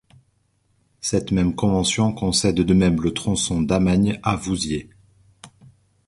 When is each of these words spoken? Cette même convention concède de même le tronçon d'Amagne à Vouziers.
Cette 0.99 1.29
même 1.31 1.53
convention 1.53 2.11
concède 2.11 2.55
de 2.55 2.73
même 2.73 2.99
le 3.03 3.13
tronçon 3.13 3.61
d'Amagne 3.61 4.19
à 4.23 4.35
Vouziers. 4.35 4.89